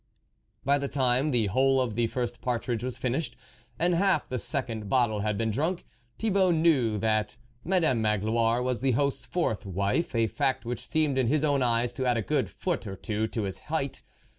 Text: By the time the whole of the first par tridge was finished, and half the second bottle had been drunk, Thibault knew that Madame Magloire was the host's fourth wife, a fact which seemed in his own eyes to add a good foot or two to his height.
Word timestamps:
By 0.65 0.79
the 0.79 0.87
time 0.87 1.29
the 1.29 1.45
whole 1.45 1.79
of 1.79 1.93
the 1.93 2.07
first 2.07 2.41
par 2.41 2.57
tridge 2.57 2.83
was 2.83 2.97
finished, 2.97 3.35
and 3.77 3.93
half 3.93 4.27
the 4.27 4.39
second 4.39 4.89
bottle 4.89 5.19
had 5.19 5.37
been 5.37 5.51
drunk, 5.51 5.85
Thibault 6.17 6.53
knew 6.53 6.97
that 6.97 7.37
Madame 7.63 8.01
Magloire 8.01 8.63
was 8.63 8.81
the 8.81 8.93
host's 8.93 9.27
fourth 9.27 9.63
wife, 9.63 10.15
a 10.15 10.25
fact 10.25 10.65
which 10.65 10.87
seemed 10.87 11.19
in 11.19 11.27
his 11.27 11.43
own 11.43 11.61
eyes 11.61 11.93
to 11.93 12.05
add 12.07 12.17
a 12.17 12.23
good 12.23 12.49
foot 12.49 12.87
or 12.87 12.95
two 12.95 13.27
to 13.27 13.43
his 13.43 13.59
height. 13.69 14.01